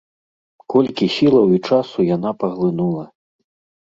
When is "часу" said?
1.71-2.05